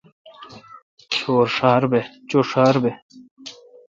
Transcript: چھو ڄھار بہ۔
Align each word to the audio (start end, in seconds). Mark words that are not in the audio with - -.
چھو 1.11 1.33
ڄھار 1.53 1.83
بہ۔ 2.83 2.91